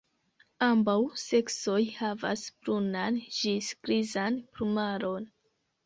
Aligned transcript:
Ambaŭ 0.67 0.95
seksoj 1.23 1.77
havas 1.99 2.47
brunan 2.65 3.23
ĝis 3.39 3.71
grizan 3.87 4.45
plumaron. 4.55 5.35